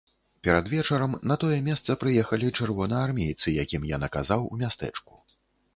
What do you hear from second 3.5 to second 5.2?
якім я наказаў у мястэчку.